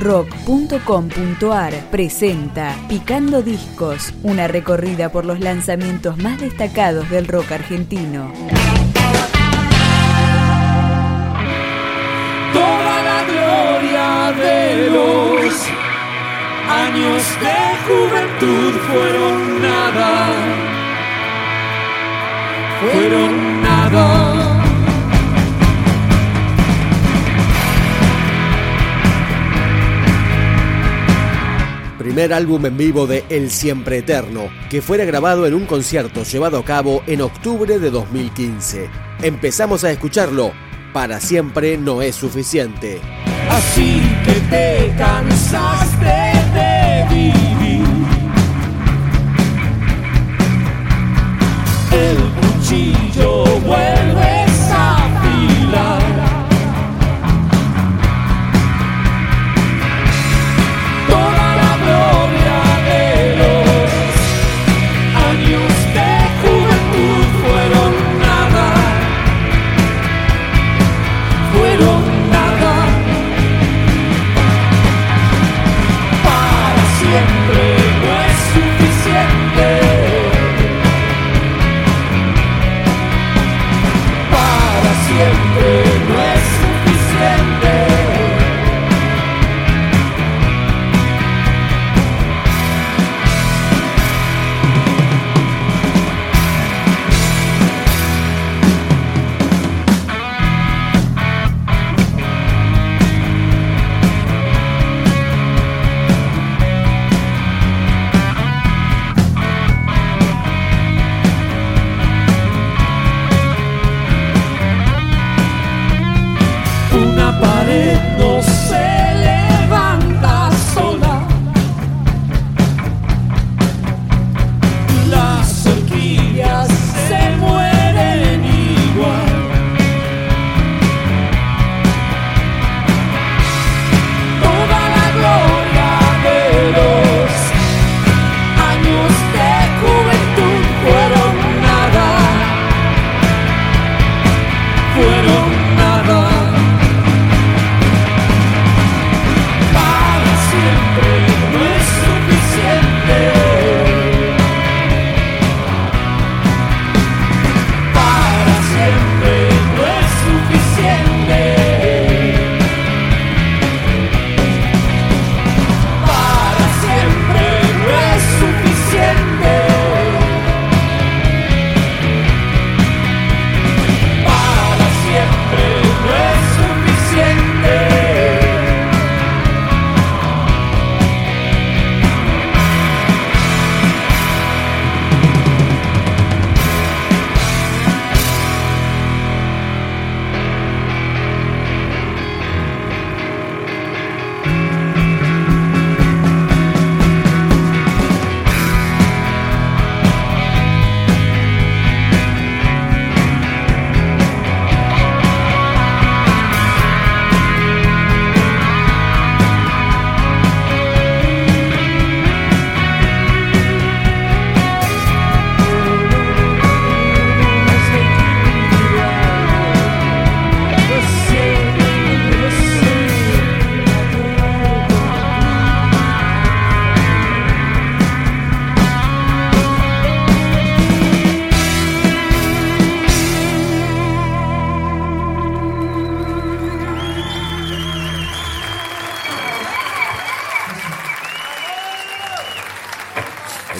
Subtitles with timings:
[0.00, 8.32] rock.com.ar presenta Picando Discos, una recorrida por los lanzamientos más destacados del rock argentino.
[12.52, 15.54] Toda la gloria de los
[16.68, 20.28] años de juventud fueron nada,
[22.80, 24.19] fueron nada.
[32.20, 36.58] Primer álbum en vivo de El Siempre Eterno, que fuera grabado en un concierto llevado
[36.58, 38.90] a cabo en octubre de 2015.
[39.22, 40.52] Empezamos a escucharlo.
[40.92, 43.00] Para siempre no es suficiente.
[43.48, 45.39] Así que te cansaste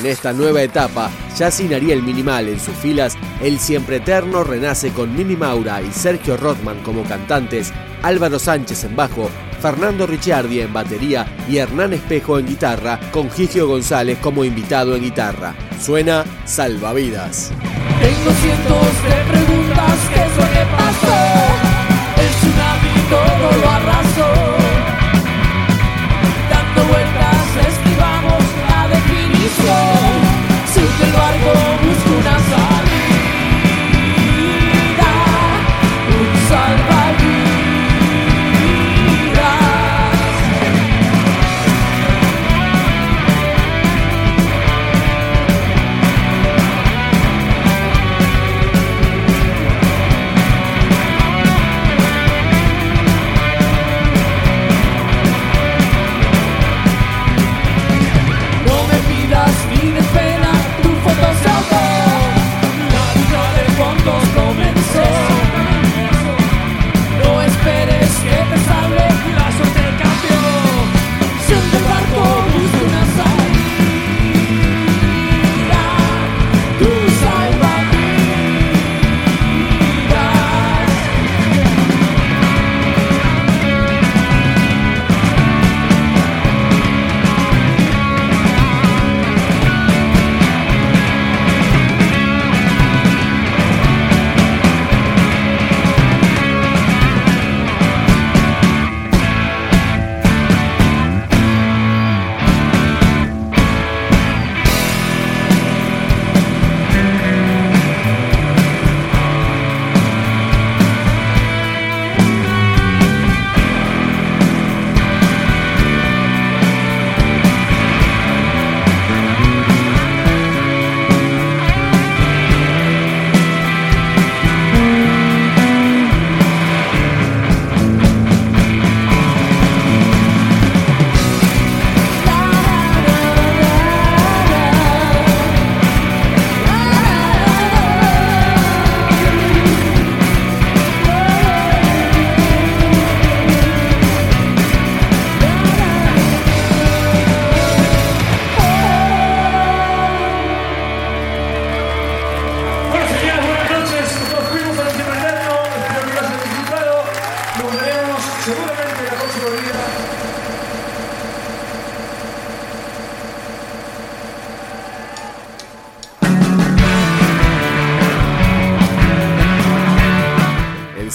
[0.00, 4.92] En esta nueva etapa, ya sin Ariel Minimal en sus filas, el siempre eterno renace
[4.92, 7.70] con Mimi Maura y Sergio Rothman como cantantes,
[8.02, 9.28] Álvaro Sánchez en bajo,
[9.60, 15.02] Fernando Ricciardi en batería y Hernán Espejo en guitarra, con Gigio González como invitado en
[15.02, 15.54] guitarra.
[15.78, 17.52] Suena Salvavidas.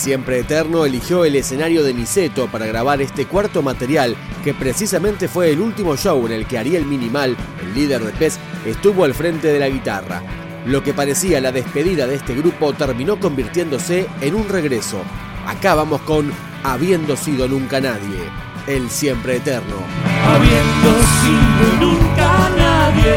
[0.06, 5.50] Siempre eterno eligió el escenario de Niceto para grabar este cuarto material, que precisamente fue
[5.50, 8.38] el último show en el que Ariel Minimal, el líder de Pez,
[8.68, 10.22] estuvo al frente de la guitarra.
[10.68, 15.02] Lo que parecía la despedida de este grupo terminó convirtiéndose en un regreso.
[15.48, 16.32] Acá vamos con
[16.64, 18.30] Habiendo sido nunca nadie,
[18.68, 19.78] el siempre eterno.
[20.24, 23.16] habiendo sido nunca nadie,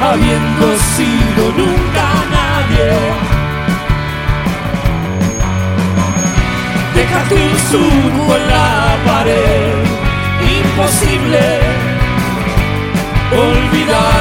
[0.00, 3.37] habiendo sido nunca nadie.
[7.08, 9.72] Dejaste un surco en la pared,
[10.42, 11.40] imposible,
[13.32, 14.17] olvidarlo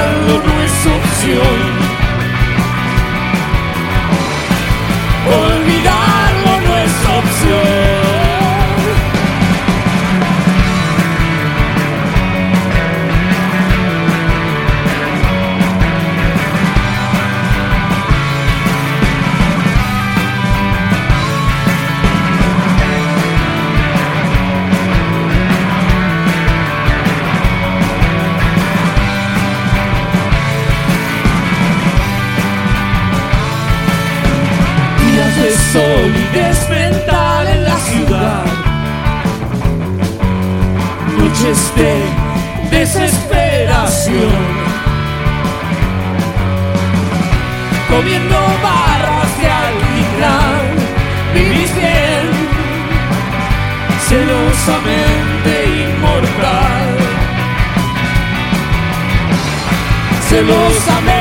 [36.69, 38.43] mental en la ciudad,
[41.17, 42.03] noches de
[42.77, 44.31] desesperación,
[47.89, 50.61] comiendo barras de alquitrán,
[51.33, 52.25] vivís bien,
[54.07, 55.51] celosamente
[55.89, 56.87] inmortal,
[60.29, 61.16] celosamente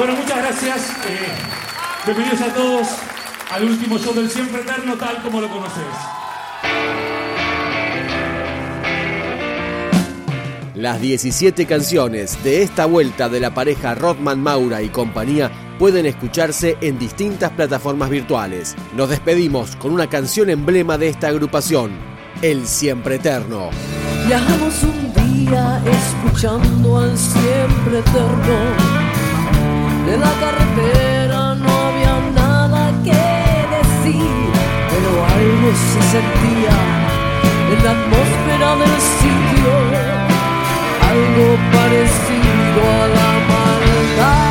[0.00, 0.90] Bueno, muchas gracias.
[1.10, 1.28] eh,
[2.06, 2.88] bienvenidos a todos
[3.50, 5.84] al último show del Siempre Eterno, tal como lo conoces.
[10.74, 16.78] Las 17 canciones de esta vuelta de la pareja Rodman Maura y compañía pueden escucharse
[16.80, 18.76] en distintas plataformas virtuales.
[18.96, 21.90] Nos despedimos con una canción emblema de esta agrupación,
[22.40, 23.68] El Siempre Eterno.
[24.26, 29.09] Viajamos un día escuchando al siempre eterno.
[30.10, 33.22] De la carretera no había nada que
[33.76, 34.32] decir,
[34.90, 36.76] pero algo se sentía
[37.72, 39.72] en la atmósfera del sitio,
[41.12, 44.50] algo parecido a la maldad.